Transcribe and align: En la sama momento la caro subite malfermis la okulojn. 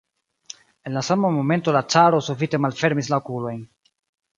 En 0.85 0.95
la 0.99 1.03
sama 1.09 1.29
momento 1.37 1.77
la 1.77 1.85
caro 1.95 2.25
subite 2.31 2.65
malfermis 2.67 3.15
la 3.15 3.25
okulojn. 3.25 3.67